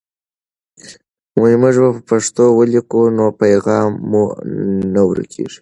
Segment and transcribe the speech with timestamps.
[1.61, 4.23] موږ په پښتو ولیکو نو پیغام مو
[4.93, 5.45] نه ورکېږي.